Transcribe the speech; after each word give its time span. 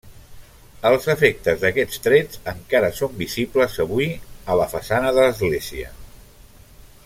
Els 0.89 1.03
efectes 1.13 1.59
d'aquests 1.63 2.01
trets 2.07 2.41
encara 2.53 2.89
són 3.01 3.13
visibles 3.21 3.77
avui 3.87 4.09
a 4.55 4.57
la 4.63 4.69
façana 4.75 5.15
de 5.19 5.29
l'església. 5.29 5.97